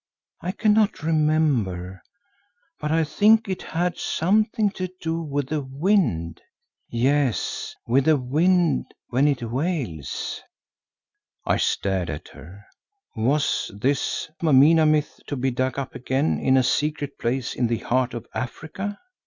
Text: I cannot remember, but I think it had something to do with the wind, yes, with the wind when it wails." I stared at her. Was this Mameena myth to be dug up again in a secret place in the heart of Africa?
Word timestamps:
I 0.41 0.51
cannot 0.51 1.03
remember, 1.03 2.01
but 2.79 2.91
I 2.91 3.03
think 3.03 3.47
it 3.47 3.61
had 3.61 3.99
something 3.99 4.71
to 4.71 4.89
do 4.99 5.21
with 5.21 5.49
the 5.49 5.61
wind, 5.61 6.41
yes, 6.89 7.75
with 7.85 8.05
the 8.05 8.17
wind 8.17 8.95
when 9.09 9.27
it 9.27 9.43
wails." 9.43 10.41
I 11.45 11.57
stared 11.57 12.09
at 12.09 12.29
her. 12.29 12.65
Was 13.15 13.69
this 13.79 14.27
Mameena 14.41 14.87
myth 14.87 15.19
to 15.27 15.35
be 15.35 15.51
dug 15.51 15.77
up 15.77 15.93
again 15.93 16.39
in 16.39 16.57
a 16.57 16.63
secret 16.63 17.19
place 17.19 17.53
in 17.53 17.67
the 17.67 17.77
heart 17.77 18.15
of 18.15 18.25
Africa? 18.33 18.97